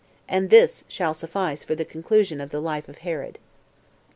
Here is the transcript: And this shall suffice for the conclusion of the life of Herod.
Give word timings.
And 0.27 0.49
this 0.49 0.83
shall 0.87 1.13
suffice 1.13 1.63
for 1.63 1.75
the 1.75 1.85
conclusion 1.85 2.41
of 2.41 2.49
the 2.49 2.59
life 2.59 2.89
of 2.89 2.97
Herod. 3.05 3.37